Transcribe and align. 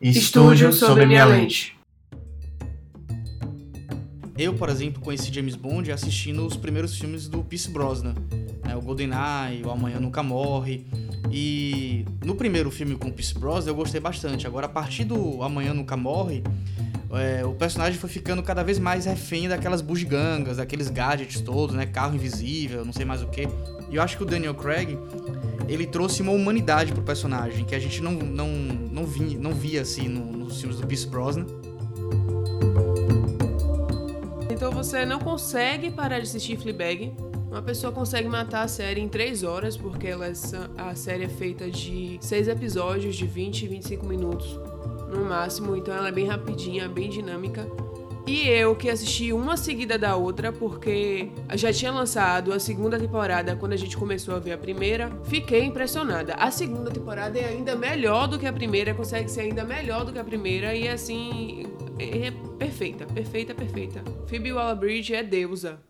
Estúdio 0.00 0.72
sobre 0.72 1.06
minha 1.06 1.24
lente. 1.24 1.76
Eu, 4.36 4.54
por 4.54 4.68
exemplo, 4.68 5.02
conheci 5.02 5.34
James 5.34 5.56
Bond 5.56 5.90
assistindo 5.90 6.46
os 6.46 6.56
primeiros 6.56 6.96
filmes 6.96 7.26
do 7.26 7.42
Pierce 7.42 7.68
Brosnan, 7.68 8.14
né? 8.64 8.76
o 8.76 8.80
GoldenEye, 8.80 9.64
o 9.64 9.70
Amanhã 9.70 9.98
Nunca 9.98 10.22
Morre. 10.22 10.86
E 11.32 12.04
no 12.24 12.36
primeiro 12.36 12.70
filme 12.70 12.94
com 12.94 13.08
o 13.08 13.12
Pierce 13.12 13.34
Brosnan 13.34 13.72
eu 13.72 13.74
gostei 13.74 14.00
bastante. 14.00 14.46
Agora, 14.46 14.66
a 14.66 14.68
partir 14.68 15.02
do 15.02 15.42
Amanhã 15.42 15.74
Nunca 15.74 15.96
Morre, 15.96 16.44
é, 17.10 17.44
o 17.44 17.52
personagem 17.54 17.98
foi 17.98 18.08
ficando 18.08 18.40
cada 18.40 18.62
vez 18.62 18.78
mais 18.78 19.06
refém 19.06 19.48
daquelas 19.48 19.80
bugigangas, 19.80 20.58
daqueles 20.58 20.88
gadgets 20.88 21.40
todos, 21.40 21.74
né? 21.74 21.86
Carro 21.86 22.14
invisível, 22.14 22.84
não 22.84 22.92
sei 22.92 23.04
mais 23.04 23.22
o 23.22 23.26
que. 23.26 23.48
E 23.90 23.96
eu 23.96 24.02
acho 24.02 24.16
que 24.16 24.22
o 24.22 24.26
Daniel 24.26 24.54
Craig, 24.54 24.96
ele 25.68 25.86
trouxe 25.86 26.22
uma 26.22 26.32
humanidade 26.32 26.92
pro 26.92 27.02
personagem, 27.02 27.64
que 27.64 27.74
a 27.74 27.78
gente 27.78 28.02
não, 28.02 28.12
não, 28.12 28.48
não, 28.48 29.04
via, 29.04 29.38
não 29.38 29.52
via 29.52 29.82
assim 29.82 30.08
no, 30.08 30.24
nos 30.24 30.60
filmes 30.60 30.80
do 30.80 30.86
Pierce 30.86 31.06
Brosnan. 31.06 31.46
Então 34.50 34.72
você 34.72 35.04
não 35.04 35.18
consegue 35.18 35.90
parar 35.90 36.18
de 36.18 36.24
assistir 36.24 36.58
Fleabag. 36.58 37.14
Uma 37.50 37.62
pessoa 37.62 37.92
consegue 37.92 38.28
matar 38.28 38.62
a 38.62 38.68
série 38.68 39.00
em 39.00 39.08
3 39.08 39.42
horas, 39.42 39.76
porque 39.76 40.06
ela, 40.06 40.26
é 40.26 40.32
a 40.76 40.94
série 40.94 41.24
é 41.24 41.28
feita 41.28 41.70
de 41.70 42.18
6 42.20 42.48
episódios 42.48 43.16
de 43.16 43.26
20 43.26 43.62
e 43.62 43.68
25 43.68 44.06
minutos 44.06 44.58
no 45.08 45.24
máximo, 45.24 45.74
então 45.74 45.94
ela 45.94 46.08
é 46.08 46.12
bem 46.12 46.26
rapidinha, 46.26 46.88
bem 46.88 47.08
dinâmica. 47.08 47.66
E 48.28 48.46
eu 48.46 48.76
que 48.76 48.90
assisti 48.90 49.32
uma 49.32 49.56
seguida 49.56 49.96
da 49.96 50.14
outra, 50.14 50.52
porque 50.52 51.30
já 51.54 51.72
tinha 51.72 51.90
lançado 51.90 52.52
a 52.52 52.60
segunda 52.60 52.98
temporada 52.98 53.56
quando 53.56 53.72
a 53.72 53.76
gente 53.76 53.96
começou 53.96 54.36
a 54.36 54.38
ver 54.38 54.52
a 54.52 54.58
primeira, 54.58 55.10
fiquei 55.24 55.64
impressionada. 55.64 56.34
A 56.34 56.50
segunda 56.50 56.90
temporada 56.90 57.38
é 57.38 57.46
ainda 57.46 57.74
melhor 57.74 58.28
do 58.28 58.38
que 58.38 58.46
a 58.46 58.52
primeira, 58.52 58.92
consegue 58.92 59.30
ser 59.30 59.40
ainda 59.40 59.64
melhor 59.64 60.04
do 60.04 60.12
que 60.12 60.18
a 60.18 60.24
primeira, 60.24 60.74
e 60.74 60.86
assim, 60.86 61.68
é 61.98 62.30
perfeita, 62.58 63.06
perfeita, 63.06 63.54
perfeita. 63.54 64.04
Phoebe 64.26 64.52
Waller-Bridge 64.52 65.14
é 65.14 65.22
deusa. 65.22 65.80